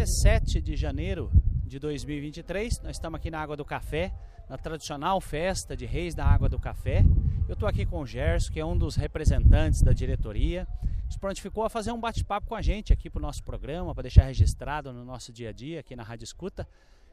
[0.00, 1.30] Hoje é 7 de janeiro
[1.66, 4.10] de 2023, nós estamos aqui na Água do Café,
[4.48, 7.04] na tradicional festa de Reis da Água do Café.
[7.46, 10.66] Eu estou aqui com o Gerson, que é um dos representantes da diretoria.
[11.10, 14.04] Se prontificou a fazer um bate-papo com a gente aqui para o nosso programa, para
[14.04, 16.66] deixar registrado no nosso dia a dia aqui na Rádio Escuta.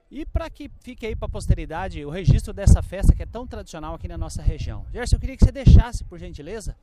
[0.10, 3.46] E para que fique aí para a posteridade o registro dessa festa que é tão
[3.46, 4.86] tradicional aqui na nossa região.
[4.94, 6.74] Gerson, eu queria que você deixasse, por gentileza,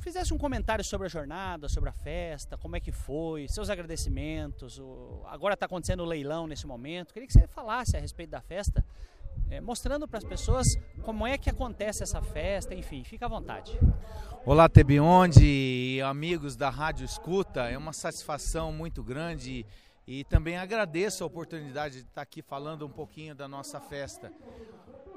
[0.00, 4.78] fizesse um comentário sobre a jornada, sobre a festa, como é que foi, seus agradecimentos.
[4.78, 5.22] O...
[5.26, 7.12] Agora está acontecendo o leilão nesse momento.
[7.12, 8.84] Queria que você falasse a respeito da festa,
[9.50, 10.66] é, mostrando para as pessoas
[11.02, 13.78] como é que acontece essa festa, enfim, fica à vontade.
[14.46, 19.66] Olá, Tebionde e amigos da Rádio Escuta, é uma satisfação muito grande
[20.06, 24.32] e também agradeço a oportunidade de estar aqui falando um pouquinho da nossa festa.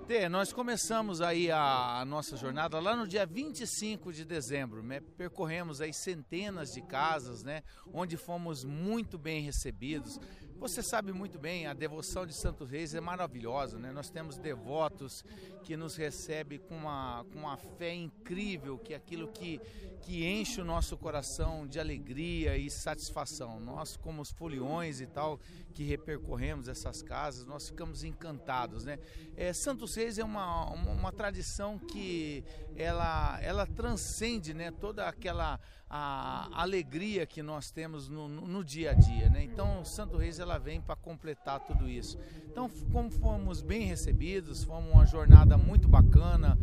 [0.03, 4.99] Tê, nós começamos aí a, a, nossa jornada lá no dia 25 de dezembro, né?
[4.99, 7.63] percorremos aí centenas de casas, né?
[7.93, 10.19] onde fomos muito bem recebidos.
[10.63, 13.91] Você sabe muito bem, a devoção de Santos Reis é maravilhosa, né?
[13.91, 15.21] Nós temos devotos
[15.61, 19.59] que nos recebem com uma, com uma fé incrível, que é aquilo que,
[20.01, 23.59] que enche o nosso coração de alegria e satisfação.
[23.59, 25.37] Nós, como os foliões e tal,
[25.73, 28.99] que repercorremos essas casas, nós ficamos encantados, né?
[29.35, 32.43] É, Santos Reis é uma, uma, uma tradição que
[32.75, 34.71] ela, ela transcende, né?
[34.71, 35.59] Toda aquela
[35.95, 39.43] a alegria que nós temos no, no, no dia a dia, né?
[39.43, 42.17] Então, Santo Reis ela vem para completar tudo isso.
[42.47, 46.57] Então, como fomos bem recebidos, fomos uma jornada muito bacana.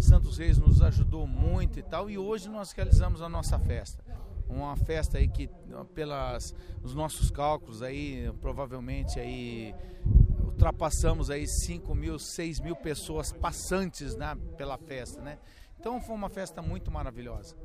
[0.00, 4.02] Santos Reis nos ajudou muito e tal, e hoje nós realizamos a nossa festa
[4.54, 5.48] uma festa aí que
[5.94, 9.74] pelas os nossos cálculos aí provavelmente aí
[10.44, 15.38] ultrapassamos aí 5 mil, 6 mil pessoas passantes né, pela festa, né?
[15.78, 17.56] Então foi uma festa muito maravilhosa.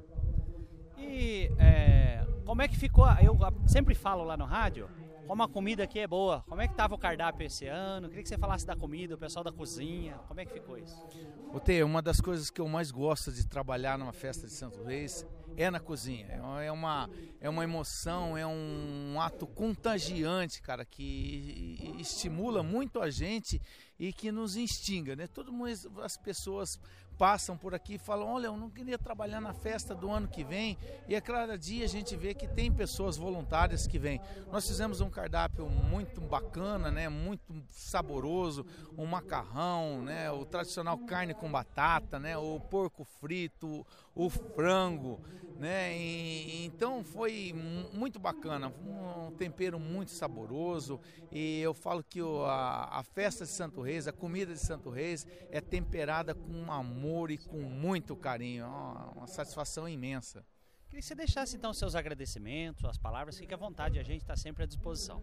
[0.97, 3.05] E é, como é que ficou?
[3.21, 4.89] Eu sempre falo lá no rádio
[5.27, 6.43] como a comida aqui é boa.
[6.47, 8.07] Como é que estava o cardápio esse ano?
[8.07, 10.15] Queria que você falasse da comida, o pessoal da cozinha.
[10.27, 11.05] Como é que ficou isso?
[11.53, 14.81] O Tê, uma das coisas que eu mais gosto de trabalhar numa festa de Santo
[14.83, 15.25] Reis
[15.57, 16.27] é na cozinha.
[16.61, 17.09] É uma,
[17.41, 23.61] é uma emoção, é um ato contagiante, cara, que estimula muito a gente
[23.99, 25.27] e que nos instiga, né?
[25.51, 26.79] Mundo, as pessoas
[27.17, 30.43] passam por aqui e falam: Olha, eu não queria trabalhar na festa do ano que
[30.43, 30.77] vem.
[31.07, 34.21] E a cada dia a gente vê que tem pessoas voluntárias que vêm.
[34.51, 37.09] Nós fizemos um cardápio muito bacana, né?
[37.09, 38.65] muito saboroso:
[38.97, 40.31] um macarrão, né?
[40.31, 42.37] o tradicional carne com batata, né?
[42.37, 43.85] o porco frito,
[44.17, 45.21] o frango.
[45.59, 45.97] Né?
[45.97, 47.53] E, então foi
[47.91, 50.99] muito bacana, um tempero muito saboroso.
[51.31, 55.25] E eu falo que a, a festa de Santo Reis, a comida de Santo Reis
[55.49, 58.65] é temperada com amor e com muito carinho.
[58.65, 60.45] É uma satisfação imensa.
[60.87, 64.37] Queria que você deixasse então seus agradecimentos, as palavras, fique à vontade, a gente está
[64.37, 65.21] sempre à disposição.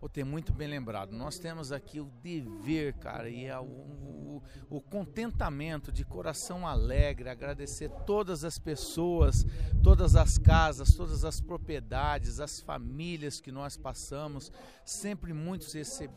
[0.00, 4.42] O ter muito bem lembrado, nós temos aqui o dever, cara, e é o, o,
[4.70, 9.44] o, contentamento de coração alegre, agradecer todas as pessoas,
[9.82, 14.52] todas as casas, todas as propriedades, as famílias que nós passamos,
[14.84, 15.66] sempre muito,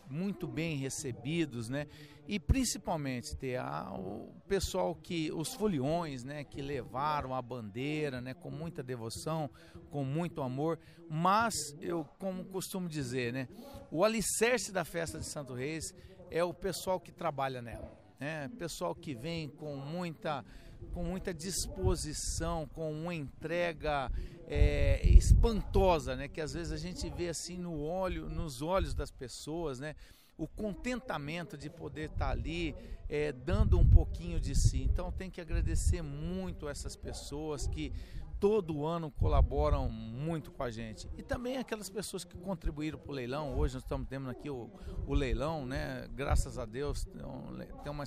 [0.07, 1.87] muito bem recebidos, né?
[2.27, 3.59] E principalmente ter
[3.91, 9.49] o pessoal que os foliões, né, que levaram a bandeira, né, com muita devoção,
[9.89, 10.79] com muito amor,
[11.09, 13.47] mas eu como costumo dizer, né,
[13.91, 15.93] o alicerce da festa de Santo Reis
[16.31, 20.45] é o pessoal que trabalha nela, né, pessoal que vem com muita
[20.91, 24.11] com muita disposição, com uma entrega
[24.47, 26.27] é, espantosa, né?
[26.27, 29.95] Que às vezes a gente vê assim no olho, nos olhos das pessoas, né?
[30.37, 32.75] O contentamento de poder estar ali
[33.07, 34.83] é, dando um pouquinho de si.
[34.83, 37.93] Então tem que agradecer muito essas pessoas que
[38.39, 41.09] todo ano colaboram muito com a gente.
[41.17, 43.57] E também aquelas pessoas que contribuíram para o leilão.
[43.57, 44.69] Hoje nós estamos tendo aqui o,
[45.07, 46.09] o leilão, né?
[46.13, 48.03] Graças a Deus tem uma,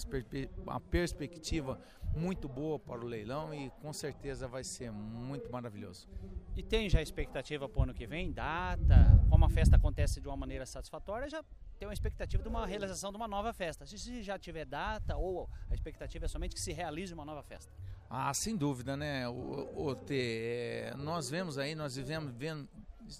[0.59, 1.81] uma perspectiva
[2.17, 6.09] muito boa para o leilão e com certeza vai ser muito maravilhoso.
[6.57, 8.33] E tem já expectativa para o ano que vem?
[8.33, 9.21] Data?
[9.29, 11.45] Como a festa acontece de uma maneira satisfatória, já
[11.79, 13.85] tem uma expectativa de uma realização de uma nova festa.
[13.85, 17.71] Se já tiver data ou a expectativa é somente que se realize uma nova festa.
[18.09, 19.29] Ah, sem dúvida, né?
[19.29, 22.69] O, o, T, é, nós vemos aí, nós vivemos, vendo,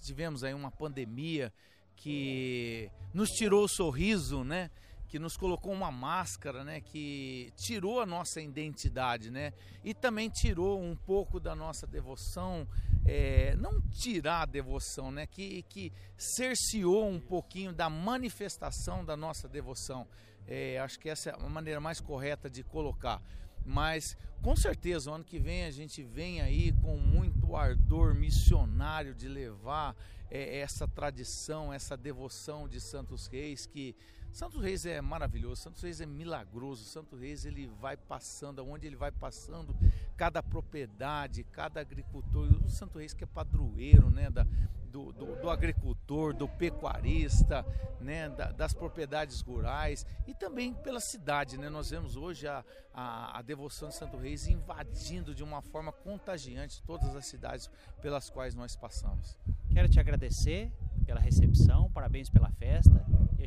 [0.01, 1.53] tivemos aí uma pandemia
[1.95, 4.71] que nos tirou o sorriso, né?
[5.07, 10.81] Que nos colocou uma máscara, né, que tirou a nossa identidade, né, e também tirou
[10.81, 12.67] um pouco da nossa devoção,
[13.05, 19.47] é, não tirar a devoção, né, que, que cerceou um pouquinho da manifestação da nossa
[19.47, 20.07] devoção.
[20.45, 23.21] É, acho que essa é a maneira mais correta de colocar.
[23.65, 29.13] Mas com certeza, o ano que vem a gente vem aí com muito ardor missionário
[29.13, 29.95] de levar
[30.29, 33.95] é, essa tradição, essa devoção de Santos Reis, que
[34.37, 38.95] Santos Reis é maravilhoso, Santos Reis é milagroso, Santos Reis ele vai passando, aonde ele
[38.95, 39.75] vai passando,
[40.15, 44.45] cada propriedade, cada agricultor, o Santos Reis que é padroeiro, né, da,
[44.91, 47.65] do, do, do, agricultor, do pecuarista,
[47.99, 51.57] né, da, das propriedades rurais e também pela cidade.
[51.57, 51.67] Né?
[51.67, 52.63] Nós vemos hoje a,
[52.93, 57.71] a, a, devoção de Santo Reis invadindo de uma forma contagiante todas as cidades
[58.03, 59.35] pelas quais nós passamos.
[59.73, 60.71] Quero te agradecer
[61.07, 63.03] pela recepção, parabéns pela festa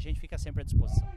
[0.09, 1.09] a gente fica sempre à disposição.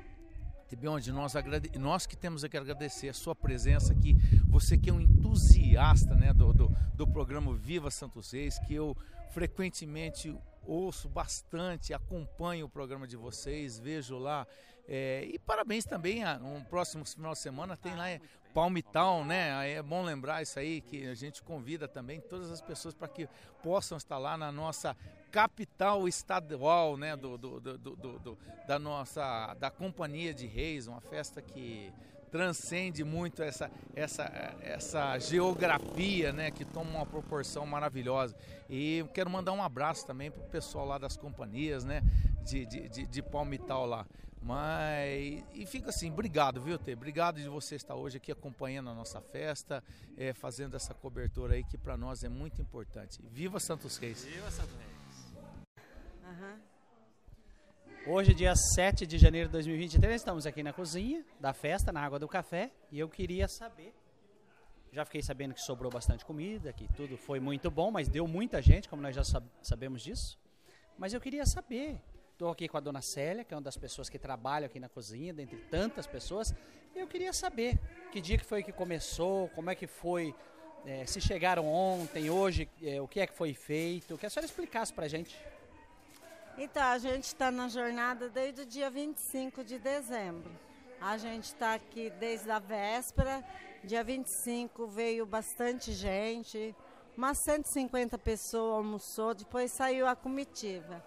[0.68, 1.34] Tibionde, nós,
[1.80, 4.16] nós que temos que agradecer a sua presença aqui,
[4.48, 8.98] você que é um entusiasta né, do, do, do programa Viva Santos Reis, que eu
[9.32, 10.36] frequentemente
[10.66, 14.48] ouço bastante, acompanho o programa de vocês, vejo lá.
[14.88, 18.06] É, e parabéns também, a, um próximo final de semana tem lá
[18.54, 19.72] Palmital, né?
[19.72, 23.28] É bom lembrar isso aí, que a gente convida também todas as pessoas para que
[23.64, 24.96] possam estar lá na nossa
[25.32, 27.16] capital estadual, né?
[27.16, 28.38] Do, do, do, do,
[28.68, 31.92] da nossa, da Companhia de Reis, uma festa que
[32.30, 34.24] transcende muito essa, essa,
[34.62, 38.36] essa geografia, né, que toma uma proporção maravilhosa.
[38.68, 42.02] E quero mandar um abraço também para o pessoal lá das companhias, né,
[42.44, 44.04] de, de, de, de Palmital lá.
[44.44, 46.94] Mas, e fica assim, obrigado, viu, Tê?
[46.94, 49.81] Obrigado de você estar hoje aqui acompanhando a nossa festa,
[50.18, 53.22] é, fazendo essa cobertura aí que para nós é muito importante.
[53.31, 54.25] Viva Santos Reis!
[54.25, 54.94] Viva Santos Reis!
[56.25, 56.60] Uhum.
[58.06, 62.19] Hoje, dia 7 de janeiro de 2023, estamos aqui na cozinha da festa, na Água
[62.19, 63.96] do Café, e eu queria saber.
[64.92, 68.62] Já fiquei sabendo que sobrou bastante comida, que tudo foi muito bom, mas deu muita
[68.62, 69.24] gente, como nós já
[69.62, 70.38] sabemos disso.
[70.98, 71.98] Mas eu queria saber.
[72.34, 74.90] Estou aqui com a dona Célia, que é uma das pessoas que trabalha aqui na
[74.90, 76.52] cozinha, dentre tantas pessoas,
[76.96, 77.80] e eu queria saber
[78.12, 80.34] que dia que foi que começou, como é que foi,
[80.84, 84.18] é, se chegaram ontem, hoje, é, o que é que foi feito.
[84.18, 85.40] Que a senhora explicasse para a gente.
[86.58, 90.52] Então, a gente está na jornada desde o dia 25 de dezembro.
[91.00, 93.44] A gente está aqui desde a véspera.
[93.84, 96.76] Dia 25 veio bastante gente,
[97.16, 101.04] umas 150 pessoas almoçou, depois saiu a comitiva.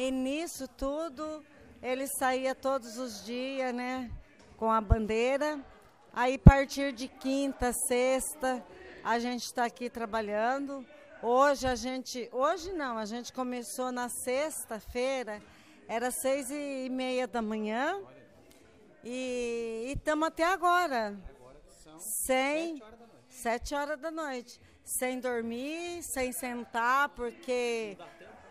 [0.00, 1.44] E nisso tudo,
[1.82, 4.08] ele saía todos os dias, né,
[4.56, 5.58] com a bandeira.
[6.12, 8.64] Aí, a partir de quinta, sexta,
[9.02, 10.86] a gente está aqui trabalhando.
[11.20, 15.42] Hoje a gente, hoje não, a gente começou na sexta-feira,
[15.88, 18.00] era seis e meia da manhã
[19.02, 21.18] e estamos até agora,
[21.98, 22.80] sem
[23.28, 27.98] sete horas da noite, sem dormir, sem sentar, porque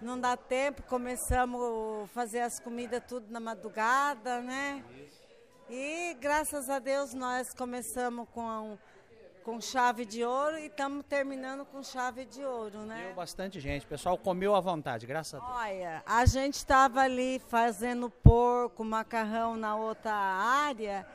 [0.01, 1.61] não dá tempo, começamos
[2.03, 4.83] a fazer as comidas tudo na madrugada, né?
[5.69, 8.77] E graças a Deus nós começamos com
[9.47, 13.05] com chave de ouro e estamos terminando com chave de ouro, né?
[13.05, 15.57] Deu bastante gente, o pessoal comeu à vontade, graças a Deus.
[15.57, 21.07] Olha, a gente estava ali fazendo porco, macarrão na outra área.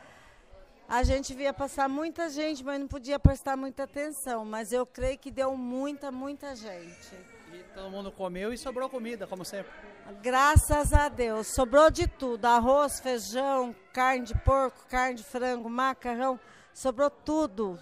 [0.89, 4.47] A gente via passar muita gente, mas não podia prestar muita atenção.
[4.47, 7.15] Mas eu creio que deu muita, muita gente.
[7.75, 9.73] Todo mundo comeu e sobrou comida, como sempre.
[10.21, 16.39] Graças a Deus, sobrou de tudo: arroz, feijão, carne de porco, carne de frango, macarrão,
[16.75, 17.79] sobrou tudo.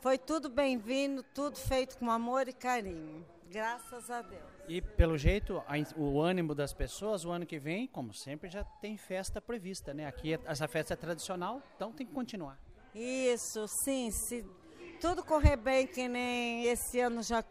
[0.00, 3.24] Foi tudo bem-vindo, tudo feito com amor e carinho.
[3.48, 4.42] Graças a Deus.
[4.66, 5.62] E pelo jeito,
[5.96, 10.06] o ânimo das pessoas, o ano que vem, como sempre, já tem festa prevista, né?
[10.06, 12.58] Aqui essa festa é tradicional, então tem que continuar.
[12.94, 14.10] Isso, sim.
[14.10, 14.44] Se
[15.00, 17.44] tudo correr bem, que nem esse ano já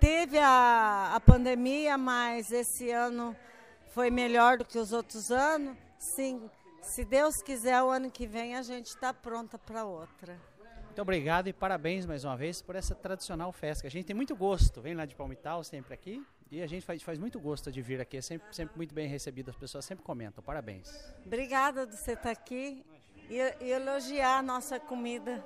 [0.00, 3.36] teve a, a pandemia, mas esse ano
[3.88, 5.76] foi melhor do que os outros anos.
[5.98, 6.50] Sim,
[6.82, 10.38] se Deus quiser, o ano que vem a gente está pronta para outra.
[10.84, 13.86] Muito obrigado e parabéns mais uma vez por essa tradicional festa.
[13.86, 17.02] A gente tem muito gosto, vem lá de Palmital sempre aqui e a gente faz,
[17.02, 20.04] faz muito gosto de vir aqui, é sempre, sempre muito bem recebido, as pessoas sempre
[20.04, 20.42] comentam.
[20.42, 20.88] Parabéns.
[21.24, 22.84] Obrigada de você estar aqui
[23.28, 25.44] e, e elogiar a nossa comida.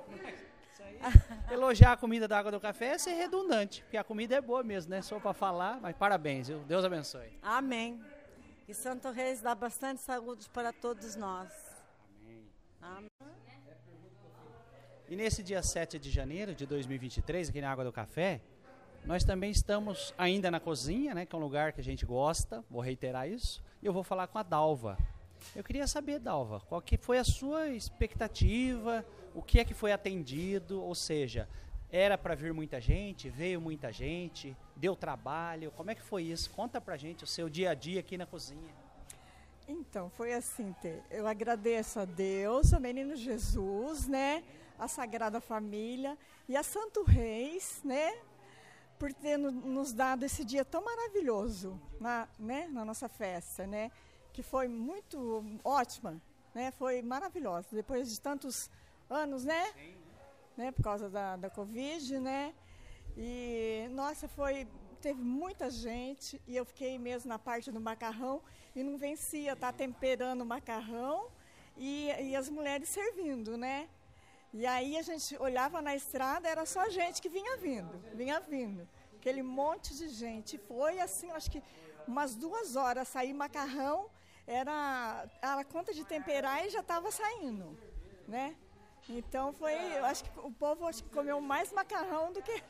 [1.51, 4.63] Elogiar a comida da água do café é ser redundante, porque a comida é boa
[4.63, 5.03] mesmo, né?
[5.03, 6.61] Só para falar, mas parabéns, viu?
[6.61, 7.39] Deus abençoe.
[7.43, 8.01] Amém.
[8.69, 11.51] E Santo Reis dá bastante saúde para todos nós.
[12.21, 12.47] Amém.
[12.81, 13.11] Amém.
[15.09, 18.41] E nesse dia 7 de janeiro de 2023, aqui na Água do Café,
[19.05, 22.65] nós também estamos ainda na cozinha, né, que é um lugar que a gente gosta,
[22.71, 24.97] vou reiterar isso, e eu vou falar com a Dalva.
[25.55, 29.05] Eu queria saber, Dalva, qual que foi a sua expectativa,
[29.35, 31.49] o que é que foi atendido, ou seja,
[31.91, 36.51] era para vir muita gente, veio muita gente, deu trabalho, como é que foi isso?
[36.51, 38.75] Conta pra gente o seu dia a dia aqui na cozinha.
[39.67, 41.01] Então, foi assim, Tê.
[41.11, 44.43] eu agradeço a Deus, ao menino Jesus, né?
[44.81, 46.17] a Sagrada Família
[46.49, 48.19] e a Santo Reis, né?
[48.99, 53.91] Por ter nos dado esse dia tão maravilhoso na, né, na nossa festa, né?
[54.33, 56.21] Que foi muito ótima,
[56.55, 56.71] né?
[56.73, 57.69] Foi maravilhosa.
[57.73, 58.71] Depois de tantos
[59.09, 59.73] anos, né?
[60.57, 60.73] né?
[60.73, 62.55] Por causa da, da Covid, né?
[63.17, 64.67] E, nossa, foi
[65.01, 68.43] teve muita gente e eu fiquei mesmo na parte do macarrão
[68.77, 71.29] e não vencia, tá temperando o macarrão
[71.77, 73.89] e, e as mulheres servindo, né?
[74.53, 78.87] E aí a gente olhava na estrada, era só gente que vinha vindo, vinha vindo.
[79.17, 80.59] Aquele monte de gente.
[80.59, 81.63] Foi assim, acho que
[82.07, 84.11] umas duas horas sair macarrão,
[84.47, 87.79] era a conta de temperar e já estava saindo,
[88.27, 88.57] né?
[89.09, 92.63] Então foi, eu acho que o povo acho que comeu mais macarrão do que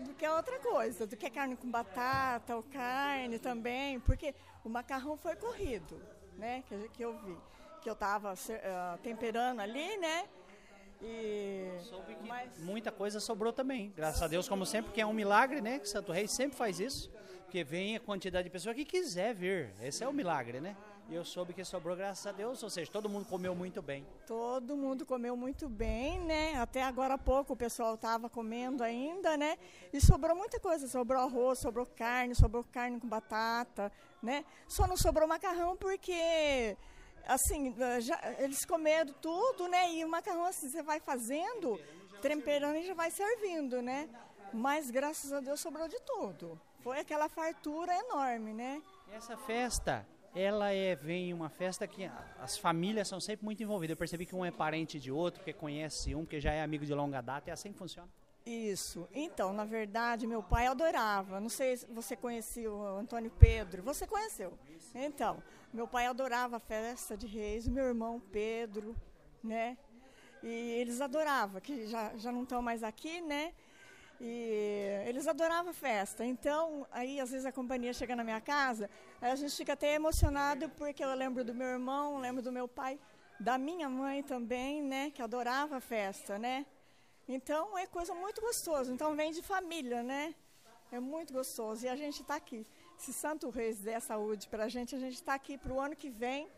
[0.00, 5.16] do que outra coisa, do que carne com batata ou carne também, porque o macarrão
[5.16, 6.00] foi corrido,
[6.36, 6.64] né?
[6.66, 7.36] Que, que eu vi,
[7.82, 10.26] que eu estava uh, temperando ali, né?
[11.00, 11.68] E
[12.26, 12.58] Mas...
[12.58, 15.78] muita coisa sobrou também, graças a Deus, como sempre, que é um milagre, né?
[15.78, 17.10] Que Santo Rei sempre faz isso,
[17.44, 19.72] porque vem a quantidade de pessoas que quiser vir.
[19.80, 20.76] Esse é o milagre, né?
[21.08, 24.04] E eu soube que sobrou, graças a Deus, ou seja, todo mundo comeu muito bem.
[24.26, 26.56] Todo mundo comeu muito bem, né?
[26.56, 29.56] Até agora há pouco o pessoal estava comendo ainda, né?
[29.92, 34.44] E sobrou muita coisa, sobrou arroz, sobrou carne, sobrou carne com batata, né?
[34.66, 36.76] Só não sobrou macarrão porque
[37.24, 39.92] assim, já, eles comeram tudo, né?
[39.92, 41.80] E o macarrão assim, você vai fazendo,
[42.20, 44.08] temperando e já vai servindo, né?
[44.52, 46.60] Mas graças a Deus sobrou de tudo.
[46.80, 48.82] Foi aquela fartura enorme, né?
[49.08, 53.94] E essa festa, ela é vem uma festa que as famílias são sempre muito envolvidas.
[53.94, 56.84] Eu percebi que um é parente de outro, que conhece um, que já é amigo
[56.84, 58.08] de longa data, é assim que funciona.
[58.44, 59.08] Isso.
[59.14, 61.40] Então, na verdade, meu pai adorava.
[61.40, 63.82] Não sei se você conhecia o Antônio Pedro.
[63.82, 64.52] Você conheceu?
[64.94, 68.94] Então, meu pai adorava a festa de reis, meu irmão Pedro,
[69.42, 69.78] né?
[70.42, 73.54] E eles adoravam, que já, já não estão mais aqui, né?
[74.20, 76.24] E eles adoravam festa.
[76.24, 78.88] Então, aí às vezes a companhia chega na minha casa,
[79.20, 82.98] a gente fica até emocionado porque eu lembro do meu irmão, lembro do meu pai,
[83.40, 85.10] da minha mãe também, né?
[85.10, 86.66] Que adorava a festa, né?
[87.28, 88.92] Então é coisa muito gostosa.
[88.92, 90.34] Então vem de família, né?
[90.92, 91.84] É muito gostoso.
[91.84, 92.66] E a gente está aqui.
[92.96, 95.96] Se Santo Reis der saúde para a gente, a gente está aqui para o ano
[95.96, 96.48] que vem,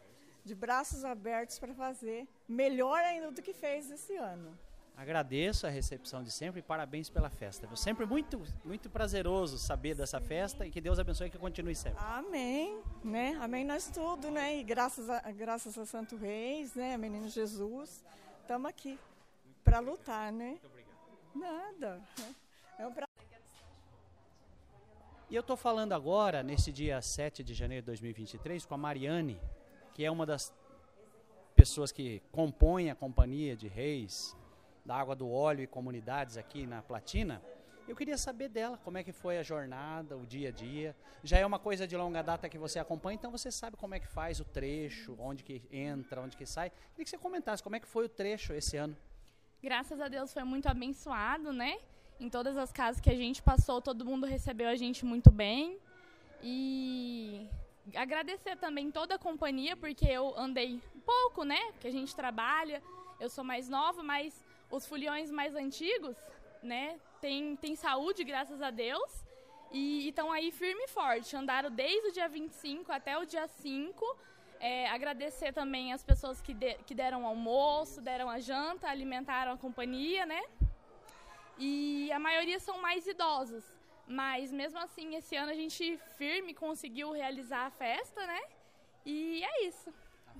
[0.45, 4.59] de braços abertos para fazer melhor ainda do que fez esse ano.
[4.99, 7.69] Agradeço a recepção de sempre e parabéns pela festa.
[7.73, 11.77] É sempre muito, muito prazeroso saber dessa festa e que Deus abençoe e que continue
[11.77, 12.03] sempre.
[12.05, 13.39] Amém, né?
[13.41, 14.57] Amém nós tudo, né?
[14.57, 16.97] E graças a, graças a Santo Reis, né?
[16.97, 18.05] Menino Jesus,
[18.41, 18.99] estamos aqui
[19.63, 20.49] para lutar, né?
[20.49, 20.97] Muito obrigado.
[21.33, 22.03] Nada.
[22.77, 23.09] É um prazer.
[25.31, 29.41] E eu estou falando agora, nesse dia 7 de janeiro de 2023, com a Mariane,
[29.95, 30.53] que é uma das
[31.55, 34.37] pessoas que compõem a Companhia de Reis,
[34.89, 37.43] da Água do Óleo e comunidades aqui na Platina.
[37.87, 40.97] Eu queria saber dela, como é que foi a jornada, o dia a dia.
[41.23, 44.01] Já é uma coisa de longa data que você acompanha, então você sabe como é
[44.01, 46.71] que faz o trecho, onde que entra, onde que sai.
[46.71, 48.97] Queria que você comentasse como é que foi o trecho esse ano.
[49.63, 51.79] Graças a Deus foi muito abençoado, né?
[52.19, 55.79] Em todas as casas que a gente passou, todo mundo recebeu a gente muito bem.
[56.43, 57.47] E
[57.95, 61.61] agradecer também toda a companhia, porque eu andei pouco, né?
[61.73, 62.83] Porque a gente trabalha,
[63.21, 66.17] eu sou mais nova, mas os foliões mais antigos,
[66.63, 66.99] né?
[67.21, 69.27] Tem, tem saúde, graças a Deus.
[69.71, 71.37] E estão aí firme e forte.
[71.37, 74.19] Andaram desde o dia 25 até o dia 5
[74.61, 79.59] é, agradecer também as pessoas que, de, que deram almoço, deram a janta, alimentaram a
[79.59, 80.43] companhia, né?
[81.57, 83.65] E a maioria são mais idosos.
[84.07, 88.41] Mas mesmo assim, esse ano a gente firme conseguiu realizar a festa, né?
[89.05, 89.93] E é isso.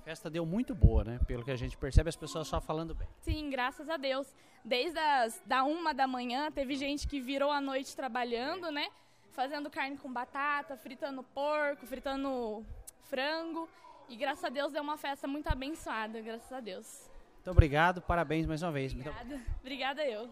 [0.09, 1.19] A festa deu muito boa, né?
[1.27, 3.07] Pelo que a gente percebe, as pessoas só falando bem.
[3.21, 4.25] Sim, graças a Deus.
[4.65, 8.87] Desde as da uma da manhã, teve gente que virou a noite trabalhando, né?
[9.33, 12.65] Fazendo carne com batata, fritando porco, fritando
[13.03, 13.69] frango.
[14.09, 17.07] E graças a Deus deu uma festa muito abençoada, graças a Deus.
[17.35, 18.91] Muito obrigado, parabéns mais uma vez.
[18.93, 20.27] Obrigada, obrigada eu.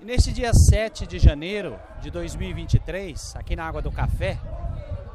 [0.00, 4.38] E nesse dia 7 de janeiro de 2023, aqui na Água do Café,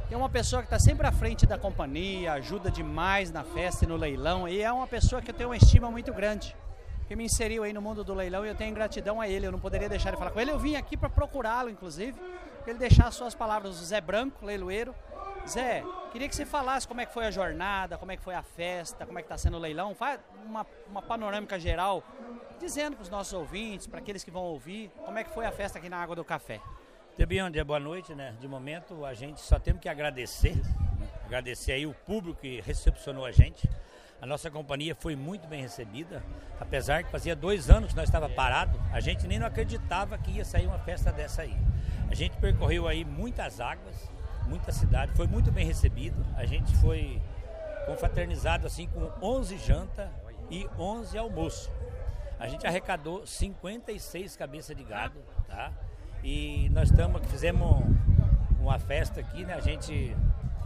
[0.08, 3.88] tem uma pessoa que está sempre à frente da companhia, ajuda demais na festa e
[3.88, 6.56] no leilão, e é uma pessoa que eu tenho uma estima muito grande,
[7.08, 9.52] que me inseriu aí no mundo do leilão e eu tenho gratidão a ele, eu
[9.52, 10.52] não poderia deixar de falar com ele.
[10.52, 12.20] Eu vim aqui para procurá-lo, inclusive,
[12.62, 14.94] para ele deixar as suas palavras, o Zé Branco, leiloeiro,
[15.48, 18.34] Zé, queria que você falasse como é que foi a jornada, como é que foi
[18.34, 19.94] a festa, como é que está sendo o leilão.
[19.94, 22.04] Faz uma, uma panorâmica geral,
[22.60, 25.52] dizendo para os nossos ouvintes, para aqueles que vão ouvir, como é que foi a
[25.52, 26.62] festa aqui na Água do Café.
[27.18, 28.36] Tebiande, boa noite, né?
[28.42, 30.54] De momento a gente só temos que agradecer,
[31.00, 31.08] né?
[31.24, 33.70] agradecer aí o público que recepcionou a gente.
[34.22, 36.22] A nossa companhia foi muito bem recebida,
[36.60, 40.30] apesar que fazia dois anos que nós estava parado, a gente nem não acreditava que
[40.32, 41.56] ia sair uma festa dessa aí.
[42.10, 44.12] A gente percorreu aí muitas águas,
[44.46, 46.22] muita cidade, foi muito bem recebido.
[46.36, 47.22] A gente foi
[47.86, 50.12] confraternizado assim com 11 janta
[50.52, 51.72] e 11 almoço.
[52.38, 55.72] A gente arrecadou 56 cabeças de gado, tá?
[56.26, 57.86] E nós estamos, fizemos
[58.60, 59.54] uma festa aqui, né?
[59.54, 60.18] A gente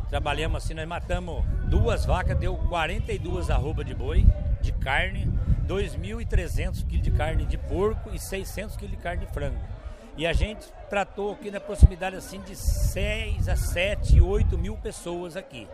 [0.10, 4.26] trabalhamos assim, nós matamos duas vacas, deu 42 arroba de boi,
[4.62, 5.30] de carne,
[5.68, 9.60] 2.300 quilos de carne de porco e 600 quilos de carne de frango.
[10.16, 15.36] E a gente tratou aqui na proximidade assim de 6 a 7, 8 mil pessoas
[15.36, 15.68] aqui.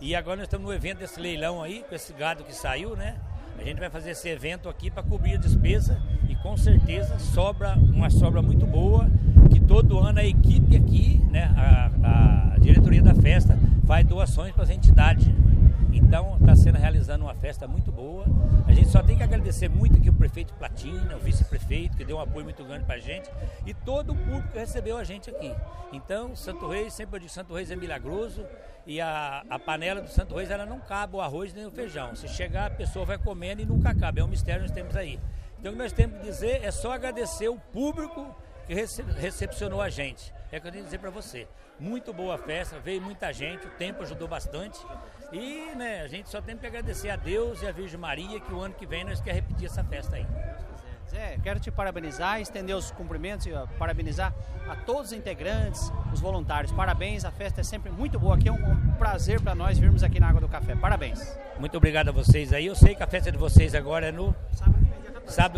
[0.00, 3.16] E agora nós estamos no evento desse leilão aí, com esse gado que saiu, né?
[3.60, 6.00] A gente vai fazer esse evento aqui para cobrir a despesa
[6.30, 9.06] e com certeza sobra uma sobra muito boa
[9.50, 14.62] que todo ano a equipe aqui, né, a, a diretoria da festa faz doações para
[14.62, 15.28] as entidades.
[15.92, 18.24] Então está sendo realizando uma festa muito boa.
[18.66, 22.16] A gente só tem que agradecer muito aqui o prefeito Platina, o vice-prefeito, que deu
[22.16, 23.30] um apoio muito grande para a gente,
[23.66, 25.52] e todo o público que recebeu a gente aqui.
[25.92, 28.44] Então, Santo Reis, sempre eu digo, Santo Reis é milagroso,
[28.86, 32.14] e a, a panela do Santo Reis ela não cabe o arroz nem o feijão.
[32.14, 34.20] Se chegar, a pessoa vai comendo e nunca acaba.
[34.20, 35.18] É um mistério que nós temos aí.
[35.58, 38.34] Então, o que nós temos que dizer é só agradecer o público
[38.66, 40.32] que recepcionou a gente.
[40.52, 41.46] É o que eu tenho que dizer para você.
[41.78, 44.78] Muito boa festa, veio muita gente, o tempo ajudou bastante.
[45.32, 48.52] E né, a gente só tem que agradecer a Deus e a Virgem Maria que
[48.52, 50.26] o ano que vem nós queremos repetir essa festa aí.
[51.08, 54.32] Zé, quero te parabenizar, estender os cumprimentos e parabenizar
[54.68, 56.72] a todos os integrantes, os voluntários.
[56.72, 58.48] Parabéns, a festa é sempre muito boa aqui.
[58.48, 60.76] É um, um prazer para nós virmos aqui na Água do Café.
[60.76, 61.36] Parabéns.
[61.58, 62.66] Muito obrigado a vocês aí.
[62.66, 64.79] Eu sei que a festa de vocês agora é no sábado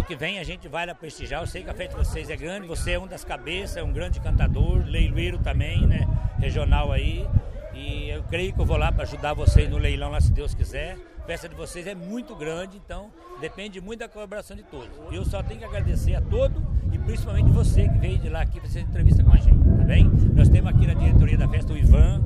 [0.07, 0.39] que vem.
[0.39, 1.43] A gente vai lá prestigiar.
[1.43, 2.67] Eu sei que a festa de vocês é grande.
[2.67, 6.07] Você é um das cabeças, é um grande cantador, leiloeiro também, né?
[6.39, 7.27] Regional aí.
[7.75, 10.55] E eu creio que eu vou lá para ajudar vocês no leilão lá, se Deus
[10.55, 10.97] quiser.
[11.23, 14.91] A festa de vocês é muito grande, então depende muito da colaboração de todos.
[15.11, 16.61] Eu só tenho que agradecer a todos
[16.93, 20.11] e principalmente você que veio de lá aqui fazer entrevista com a gente, tá bem?
[20.35, 22.23] Nós temos aqui na diretoria da festa o Ivan,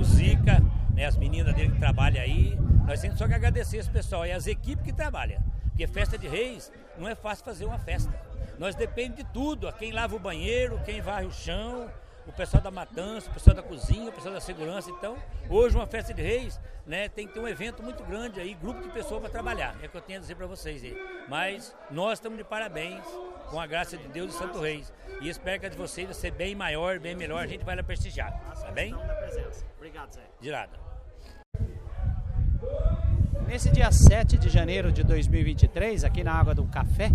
[0.00, 0.62] o Zica,
[0.94, 2.58] né, as meninas dele que trabalham aí.
[2.86, 5.40] Nós temos só que agradecer esse pessoal e as equipes que trabalham.
[5.80, 8.12] Porque festa de reis não é fácil fazer uma festa.
[8.58, 11.90] Nós depende de tudo, quem lava o banheiro, quem varre o chão,
[12.26, 14.90] o pessoal da matança, o pessoal da cozinha, o pessoal da segurança.
[14.90, 15.16] Então,
[15.48, 18.82] hoje uma festa de reis, né, tem que ter um evento muito grande aí, grupo
[18.82, 19.74] de pessoas para trabalhar.
[19.82, 20.94] É o que eu tenho a dizer para vocês aí.
[21.30, 23.02] Mas nós estamos de parabéns
[23.48, 24.92] com a graça de Deus e Santo Reis.
[25.22, 27.42] E espero que a de vocês vai ser bem maior, bem melhor.
[27.42, 28.38] A gente vai lá prestigiar.
[28.60, 28.94] Tá bem?
[29.78, 30.20] Obrigado, Zé.
[30.42, 30.89] De nada.
[33.50, 37.10] Nesse dia 7 de janeiro de 2023, aqui na Água do Café,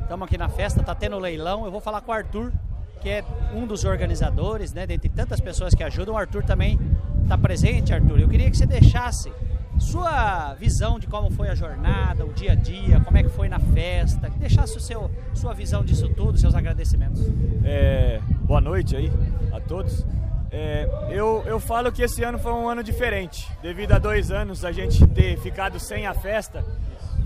[0.00, 1.66] estamos aqui na festa, tá tendo leilão.
[1.66, 2.50] Eu vou falar com o Arthur,
[2.98, 3.22] que é
[3.54, 4.86] um dos organizadores, né?
[4.86, 6.80] Dentre tantas pessoas que ajudam, o Arthur também
[7.22, 8.20] está presente, Arthur.
[8.20, 9.30] Eu queria que você deixasse
[9.78, 13.46] sua visão de como foi a jornada, o dia a dia, como é que foi
[13.46, 17.20] na festa, que deixasse o seu, sua visão disso tudo, seus agradecimentos.
[17.62, 19.12] É, boa noite aí
[19.52, 20.06] a todos.
[20.58, 24.64] É, eu, eu falo que esse ano foi um ano diferente, devido a dois anos
[24.64, 26.64] a gente ter ficado sem a festa.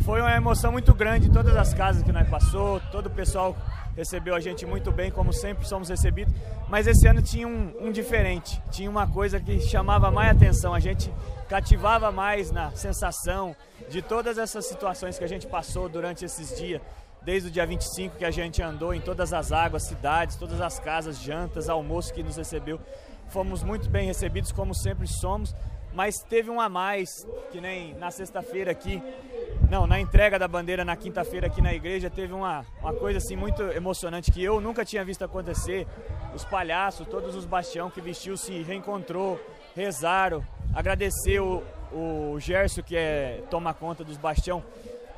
[0.04, 3.56] Foi uma emoção muito grande em todas as casas que nós passou, todo o pessoal
[3.96, 6.34] recebeu a gente muito bem, como sempre somos recebidos.
[6.68, 10.80] Mas esse ano tinha um, um diferente, tinha uma coisa que chamava mais atenção, a
[10.80, 11.08] gente
[11.48, 13.54] cativava mais na sensação
[13.88, 16.82] de todas essas situações que a gente passou durante esses dias.
[17.22, 20.80] Desde o dia 25 que a gente andou em todas as águas, cidades, todas as
[20.80, 22.80] casas, jantas, almoço que nos recebeu.
[23.30, 25.54] Fomos muito bem recebidos, como sempre somos
[25.92, 29.02] mas teve um a mais, que nem na sexta-feira aqui,
[29.68, 33.36] não, na entrega da bandeira na quinta-feira aqui na igreja, teve uma, uma coisa assim
[33.36, 35.86] muito emocionante que eu nunca tinha visto acontecer.
[36.34, 39.40] Os palhaços, todos os bastião que vestiu se reencontrou,
[39.74, 44.62] rezaram, agradeceu o, o Gerson que é toma conta dos bastião,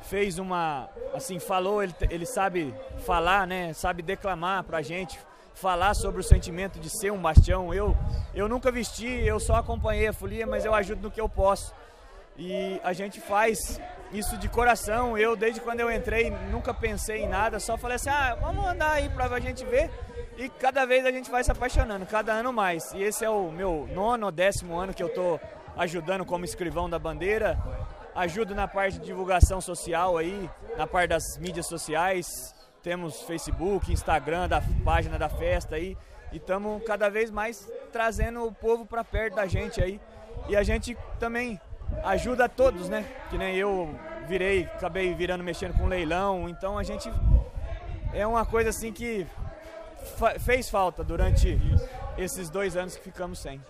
[0.01, 2.73] fez uma, assim, falou, ele, ele sabe
[3.05, 5.19] falar, né, sabe declamar pra gente,
[5.53, 7.73] falar sobre o sentimento de ser um bastião.
[7.73, 7.95] Eu,
[8.33, 11.73] eu nunca vesti, eu só acompanhei a folia, mas eu ajudo no que eu posso.
[12.37, 13.79] E a gente faz
[14.11, 15.17] isso de coração.
[15.17, 18.93] Eu, desde quando eu entrei, nunca pensei em nada, só falei assim: ah, vamos andar
[18.93, 19.91] aí pra gente ver.
[20.37, 22.91] E cada vez a gente vai se apaixonando, cada ano mais.
[22.93, 25.39] E esse é o meu nono ou décimo ano que eu tô
[25.77, 27.57] ajudando como escrivão da bandeira.
[28.15, 34.49] Ajudo na parte de divulgação social aí, na parte das mídias sociais, temos Facebook, Instagram
[34.49, 35.97] da página da festa aí
[36.33, 40.01] e estamos cada vez mais trazendo o povo para perto da gente aí.
[40.49, 41.59] E a gente também
[42.03, 43.05] ajuda a todos, né?
[43.29, 47.09] Que nem eu virei, acabei virando mexendo com leilão, então a gente
[48.13, 49.25] é uma coisa assim que
[50.39, 51.57] fez falta durante
[52.17, 53.61] esses dois anos que ficamos sem.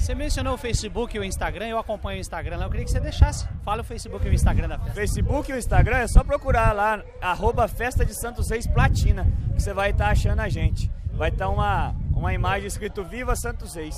[0.00, 2.64] Você mencionou o Facebook e o Instagram, eu acompanho o Instagram lá.
[2.64, 3.46] Eu queria que você deixasse.
[3.62, 4.94] Fala o Facebook e o Instagram da festa.
[4.94, 9.62] Facebook e o Instagram é só procurar lá, arroba Festa de Santos Reis Platina, que
[9.62, 10.90] você vai estar tá achando a gente.
[11.12, 13.94] Vai estar tá uma, uma imagem escrito Viva Santos Reis.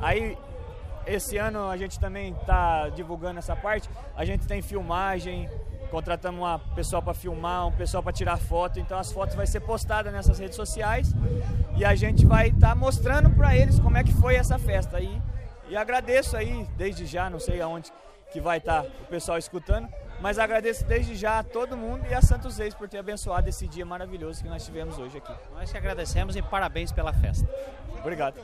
[0.00, 0.38] Aí,
[1.04, 3.90] esse ano a gente também está divulgando essa parte.
[4.16, 5.50] A gente tem filmagem,
[5.90, 9.60] contratamos uma pessoa para filmar, um pessoal para tirar foto, então as fotos vai ser
[9.60, 11.12] postadas nessas redes sociais
[11.76, 14.96] e a gente vai estar tá mostrando para eles como é que foi essa festa
[14.96, 15.20] aí.
[15.70, 17.92] E agradeço aí, desde já, não sei aonde
[18.32, 19.88] que vai estar tá o pessoal escutando,
[20.20, 23.68] mas agradeço desde já a todo mundo e a Santos Reis por ter abençoado esse
[23.68, 25.32] dia maravilhoso que nós tivemos hoje aqui.
[25.52, 27.48] Nós que agradecemos e parabéns pela festa.
[28.00, 28.40] Obrigado.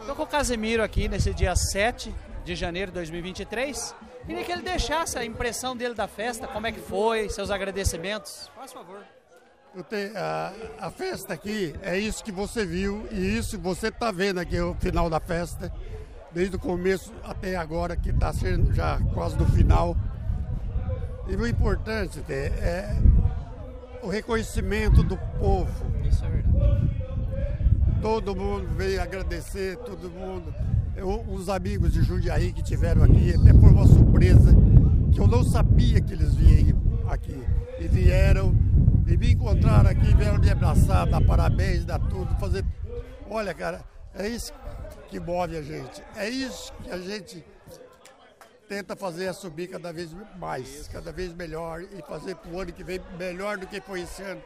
[0.00, 2.12] Estou com o Casemiro aqui nesse dia 7
[2.44, 3.94] de janeiro de 2023.
[4.26, 8.50] Queria que ele deixasse a impressão dele da festa, como é que foi, seus agradecimentos.
[8.56, 9.04] Faz favor.
[9.84, 14.38] Tenho, a, a, festa aqui é isso que você viu e isso você está vendo
[14.38, 15.70] aqui o final da festa,
[16.32, 19.94] desde o começo até agora, que está sendo já quase no final.
[21.28, 22.96] E o importante é, é
[24.02, 25.86] o reconhecimento do povo.
[26.08, 26.90] Isso é verdade.
[28.00, 30.54] Todo mundo veio agradecer, todo mundo.
[30.96, 34.54] Eu, os amigos de Jundiaí que tiveram aqui, até foi uma surpresa,
[35.12, 37.38] que eu não sabia que eles vinham aqui.
[37.78, 38.54] E vieram
[39.06, 42.64] e me encontraram aqui, vieram me abraçar, dar parabéns, dar tudo, fazer.
[43.30, 44.52] Olha, cara, é isso
[45.08, 46.02] que move a gente.
[46.16, 47.44] É isso que a gente
[48.68, 52.72] tenta fazer a subir cada vez mais, cada vez melhor e fazer para o ano
[52.72, 54.42] que vem melhor do que foi esse ano.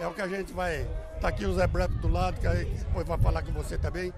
[0.00, 0.86] É o que a gente vai.
[1.20, 4.12] Tá aqui o Zé Branco do lado, que depois vai falar com você também.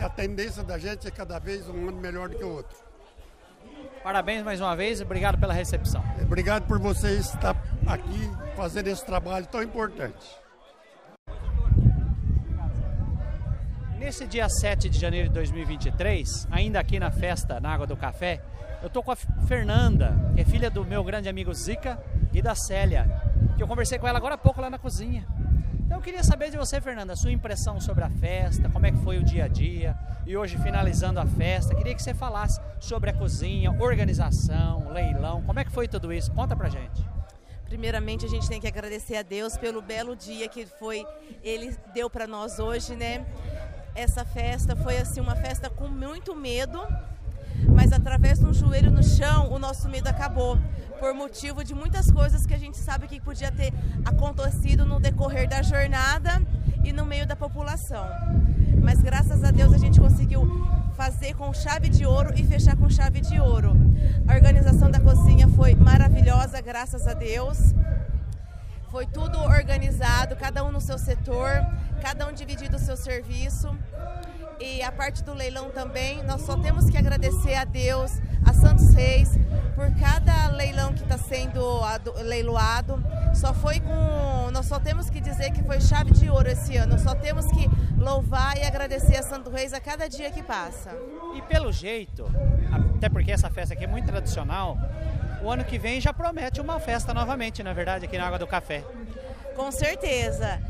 [0.00, 2.76] A tendência da gente é cada vez um ano melhor do que o outro.
[4.02, 6.02] Parabéns mais uma vez, obrigado pela recepção.
[6.22, 7.54] Obrigado por vocês estar
[7.88, 10.26] aqui fazendo esse trabalho tão importante.
[13.98, 18.40] Nesse dia 7 de janeiro de 2023, ainda aqui na festa na Água do Café,
[18.82, 21.98] eu tô com a Fernanda, que é filha do meu grande amigo Zica
[22.32, 23.10] e da Célia,
[23.56, 25.26] que eu conversei com ela agora há pouco lá na cozinha.
[25.80, 28.98] Então eu queria saber de você, Fernanda, sua impressão sobre a festa, como é que
[28.98, 29.96] foi o dia a dia
[30.26, 31.74] e hoje finalizando a festa.
[31.74, 36.30] Queria que você falasse sobre a cozinha, organização, leilão, como é que foi tudo isso?
[36.32, 37.17] Conta pra gente.
[37.68, 41.06] Primeiramente, a gente tem que agradecer a Deus pelo belo dia que foi
[41.44, 43.26] ele deu para nós hoje, né?
[43.94, 46.80] Essa festa foi assim uma festa com muito medo,
[47.74, 50.58] mas através de um joelho no chão, o nosso medo acabou,
[50.98, 53.72] por motivo de muitas coisas que a gente sabe que podia ter
[54.04, 56.40] acontecido no decorrer da jornada
[56.82, 58.06] e no meio da população.
[58.88, 60.48] Mas graças a Deus a gente conseguiu
[60.96, 63.76] fazer com chave de ouro e fechar com chave de ouro.
[64.26, 67.74] A organização da cozinha foi maravilhosa, graças a Deus.
[68.90, 71.50] Foi tudo organizado, cada um no seu setor,
[72.00, 73.68] cada um dividido o seu serviço
[74.60, 78.12] e a parte do leilão também, nós só temos que agradecer a Deus,
[78.44, 79.30] a Santos Reis,
[79.74, 81.80] por cada leilão que está sendo
[82.22, 83.02] leiloado.
[83.34, 84.50] Só foi com.
[84.52, 86.98] Nós só temos que dizer que foi chave de ouro esse ano.
[86.98, 90.90] Só temos que louvar e agradecer a Santos Reis a cada dia que passa.
[91.36, 92.28] E pelo jeito,
[92.96, 94.76] até porque essa festa aqui é muito tradicional,
[95.42, 98.38] o ano que vem já promete uma festa novamente, na é verdade, aqui na Água
[98.38, 98.84] do Café.
[99.54, 100.60] Com certeza.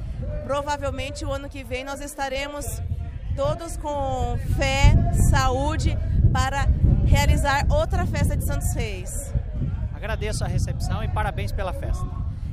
[0.44, 2.82] Provavelmente o ano que vem nós estaremos
[3.38, 4.96] todos com fé,
[5.30, 5.96] saúde,
[6.32, 6.66] para
[7.06, 9.32] realizar outra festa de Santos Reis.
[9.94, 12.04] Agradeço a recepção e parabéns pela festa.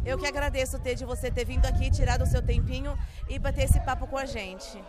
[0.06, 2.96] Eu que agradeço ter de você ter vindo aqui, tirado o seu tempinho
[3.28, 4.80] e bater esse papo com a gente.